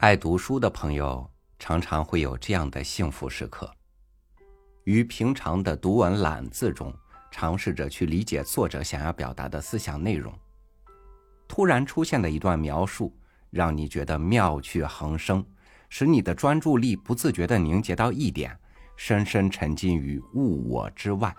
[0.00, 3.68] 爱读书的朋友常常会有这样的幸福时刻：
[4.84, 6.94] 于平常的读文览字中，
[7.32, 10.32] 尝试着去理解作者想要表达的思想内容。
[11.48, 13.12] 突然出现的一段描述，
[13.50, 15.44] 让你觉得妙趣横生，
[15.88, 18.56] 使你的专注力不自觉地凝结到一点，
[18.96, 21.34] 深深沉浸于物我之外，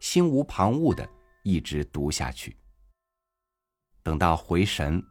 [0.00, 1.08] 心无旁骛地
[1.44, 2.54] 一直读下去。
[4.02, 5.02] 等到回神，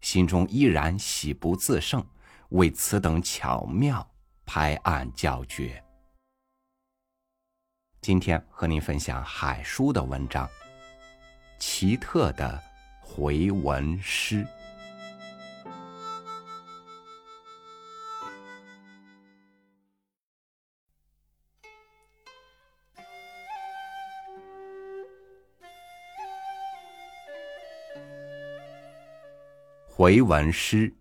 [0.00, 2.06] 心中依然喜不自胜。
[2.50, 4.04] 为此等巧妙
[4.44, 5.82] 拍案叫绝。
[8.00, 10.46] 今天和您分享海叔的文章，
[11.60, 12.60] 《奇特的
[13.00, 14.44] 回文诗》。
[29.86, 30.99] 回文诗。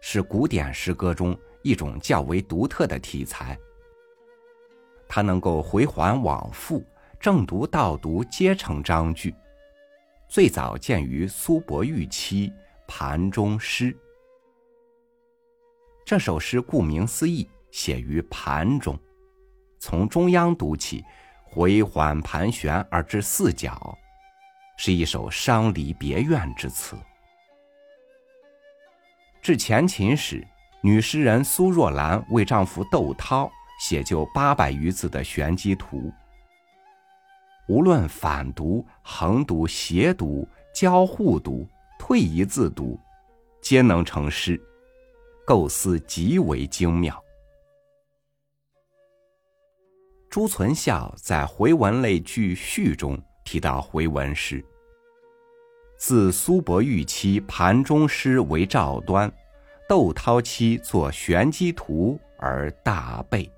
[0.00, 3.58] 是古典诗歌中一种较为独特的题材。
[5.08, 6.84] 它能够回环往复，
[7.18, 9.34] 正读倒读皆成章句。
[10.28, 12.48] 最早见于苏伯玉期
[12.86, 13.92] 《盘中诗》。
[16.06, 18.98] 这首诗顾名思义，写于盘中，
[19.80, 21.04] 从中央读起，
[21.44, 23.96] 回环盘旋而至四角，
[24.78, 26.96] 是一首伤离别怨之词。
[29.42, 30.46] 至前秦时，
[30.82, 36.12] 女诗人苏若兰为丈夫窦涛写就八百余字的玄机图，
[37.66, 41.66] 无论反读、横读、斜读、交互读、
[41.98, 43.00] 退一字读，
[43.62, 44.60] 皆能成诗，
[45.46, 47.18] 构思极为精妙。
[50.28, 54.64] 朱存孝在回文类句序中提到回文诗。
[56.00, 59.30] 自苏伯玉期盘中诗为赵端，
[59.86, 63.48] 窦涛期作玄机图而大备。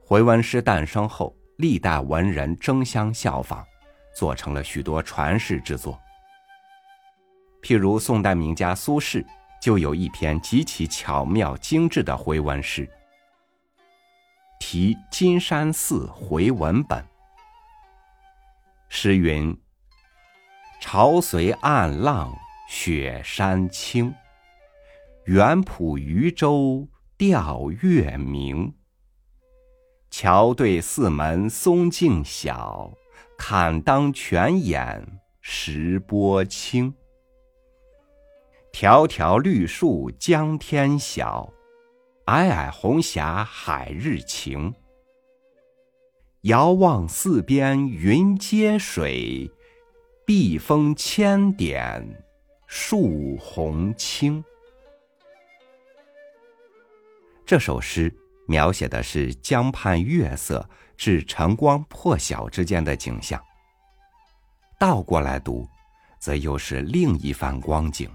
[0.00, 3.64] 回文诗诞生后，历代文人争相效仿，
[4.14, 5.98] 做成了许多传世之作。
[7.60, 9.26] 譬如宋代名家苏轼
[9.60, 12.88] 就有一篇极其巧妙精致的回文诗，
[14.60, 17.02] 题《金山寺回文本》。
[18.92, 19.56] 诗云
[20.82, 22.36] ：“潮随岸浪
[22.68, 24.12] 雪山青，
[25.26, 28.74] 远浦渔舟钓月明。
[30.10, 32.92] 桥对寺门松径小，
[33.38, 36.92] 坎当泉眼石波清。
[38.72, 41.48] 条条绿树江天晓，
[42.26, 44.74] 皑皑红霞海日晴。”
[46.42, 49.50] 遥望四边云接水，
[50.24, 52.02] 碧峰千点
[52.66, 54.42] 树红青。
[57.44, 58.10] 这首诗
[58.48, 63.38] 描写的是江畔月色至晨光破晓之间的景象。
[64.78, 65.68] 倒过来读，
[66.18, 68.10] 则又是另一番光景。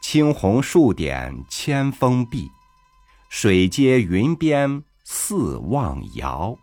[0.00, 2.48] 青红数点千峰碧，
[3.28, 4.82] 水接云边。
[5.04, 6.56] 四望遥，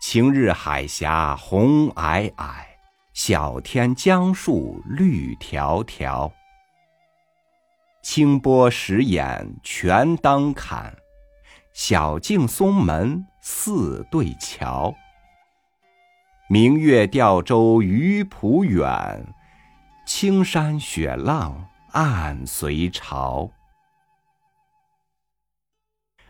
[0.00, 2.64] 晴日海峡红霭霭，
[3.12, 6.32] 小天江树绿条条。
[8.02, 10.96] 清波石眼全当看，
[11.72, 14.94] 小径松门四对桥。
[16.48, 19.34] 明月钓舟渔浦远，
[20.06, 23.50] 青山雪浪暗随潮。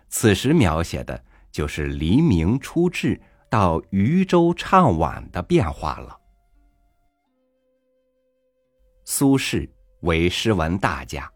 [0.08, 6.18] 此时描写的就是黎明初至到渔舟唱晚的变化了。
[9.04, 9.68] 苏轼
[10.00, 11.30] 为诗文大家，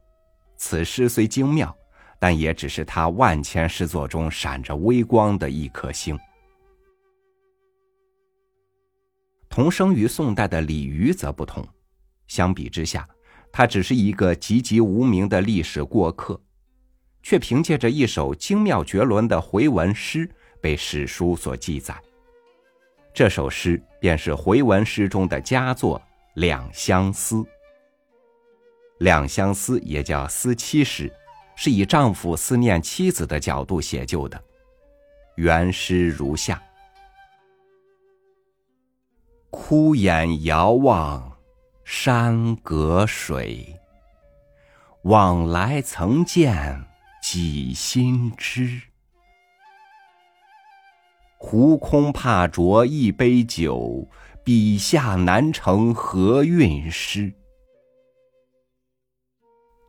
[0.56, 1.74] 此诗虽精妙，
[2.18, 6.18] 但也只是他万千诗作中闪着微光的一颗星。
[9.48, 11.66] 同生于宋代的李渔则不同，
[12.26, 13.08] 相比之下，
[13.52, 16.40] 他只是一个籍籍无名的历史过客。
[17.22, 20.28] 却凭借着一首精妙绝伦的回文诗
[20.60, 21.94] 被史书所记载。
[23.12, 25.98] 这首诗便是回文诗中的佳作
[26.34, 27.36] 《两相思》。
[28.98, 31.12] 《两相思》也叫思妻诗，
[31.56, 34.40] 是以丈夫思念妻子的角度写就的。
[35.36, 36.62] 原诗如下：
[39.50, 41.36] 枯眼遥望
[41.82, 43.74] 山隔水，
[45.02, 46.89] 往来曾见。
[47.32, 48.82] 几心知，
[51.38, 54.08] 壶空怕酌一杯酒，
[54.42, 57.32] 笔下难成何韵诗？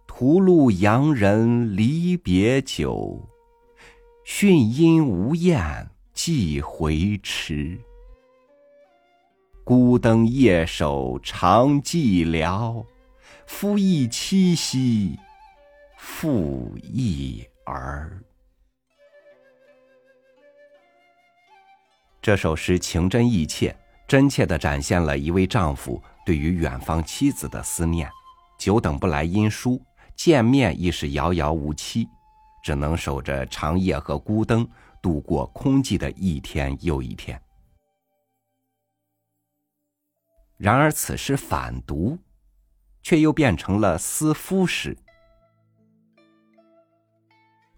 [0.05, 3.27] 途路洋人离别久，
[4.23, 7.75] 讯音无厌寄回迟。
[9.63, 12.85] 孤灯夜守长寂寥，
[13.47, 15.17] 夫亦凄兮
[16.01, 18.19] 复一儿。
[22.19, 23.77] 这首诗情真意切，
[24.07, 28.09] 真切的展现了一位丈夫对于远方妻子的思念。
[28.57, 29.79] 久等不来音书，
[30.15, 32.09] 见面亦是遥遥无期，
[32.63, 34.67] 只能守着长夜和孤灯，
[35.03, 37.39] 度过空寂的一天又一天。
[40.57, 42.17] 然而此诗反读，
[43.03, 44.97] 却又变成了思夫诗。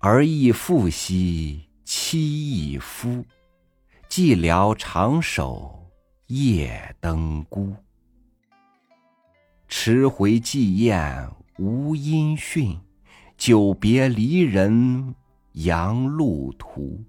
[0.06, 3.24] 儿亦妇兮妻亦夫。
[4.10, 5.90] 寂寥长守
[6.28, 7.74] 夜灯孤，
[9.70, 12.78] 迟回寄雁无音讯，
[13.38, 15.16] 久别离人
[15.54, 17.02] 杨路途。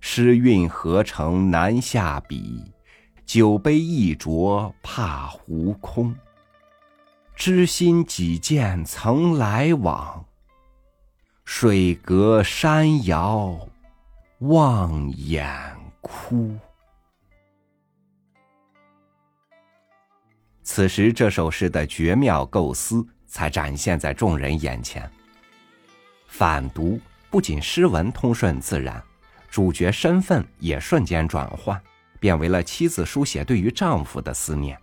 [0.00, 2.60] 诗韵何成难下笔，
[3.24, 6.12] 酒杯一酌怕壶空。
[7.36, 10.24] 知心几见曾来往，
[11.50, 13.58] 水隔山遥。
[14.40, 15.48] 望眼
[16.02, 16.54] 哭。
[20.62, 25.10] 此时，这首诗的绝妙构思才展现在众人眼前。
[26.26, 27.00] 反读
[27.30, 29.02] 不仅诗文通顺自然，
[29.50, 31.80] 主角身份也瞬间转换，
[32.20, 34.78] 变为了妻子书写对于丈夫的思念。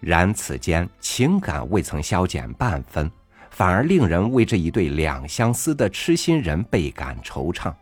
[0.00, 3.12] 然此间情感未曾消减半分，
[3.52, 7.72] 反而令人为这一对两相思的痴心人倍感惆怅。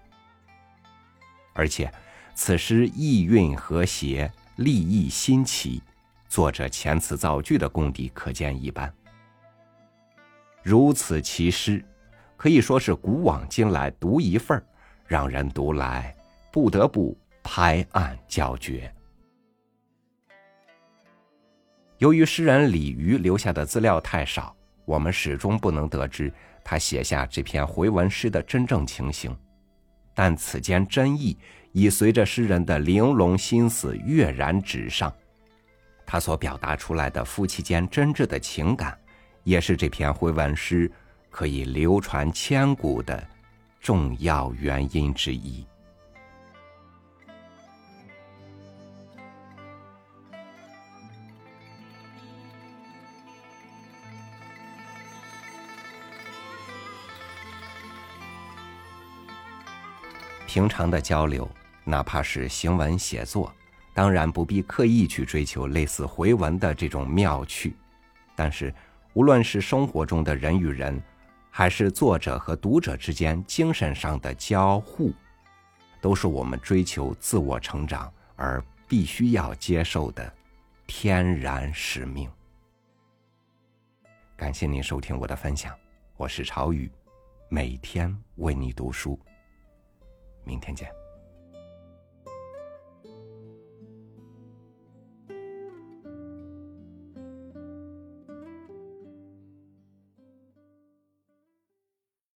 [1.55, 1.91] 而且，
[2.35, 5.81] 此诗意韵和谐，立意新奇，
[6.29, 8.93] 作者遣词造句的功底可见一斑。
[10.63, 11.83] 如此奇诗，
[12.37, 14.63] 可以说是古往今来独一份
[15.07, 16.15] 让人读来
[16.51, 18.93] 不得不拍案叫绝。
[21.99, 24.55] 由于诗人李渔留下的资料太少，
[24.91, 26.33] 我们始终不能得知
[26.65, 29.35] 他写下这篇回文诗的真正情形。
[30.13, 31.39] 但此间真意
[31.71, 35.15] 已随着诗人的玲珑心思跃然纸上，
[36.05, 38.99] 他所表达出来的夫妻间真挚的情感，
[39.45, 40.91] 也是这篇回文诗
[41.31, 43.25] 可以流传千古的
[43.81, 45.65] 重要原因之一。
[60.53, 61.49] 平常的交流，
[61.85, 63.55] 哪怕是行文写作，
[63.95, 67.77] 当然不必刻意去追求类似回文的这种妙趣。
[68.35, 68.75] 但是，
[69.13, 71.01] 无论是生活中的人与人，
[71.51, 75.13] 还是作者和读者之间精神上的交互，
[76.01, 80.35] 都是我们追求自我成长而必须要接受的
[80.85, 82.29] 天然使命。
[84.37, 85.73] 感谢您收听我的分享，
[86.17, 86.91] 我是朝雨，
[87.49, 89.17] 每天为你读书。
[90.51, 91.00] 明天见。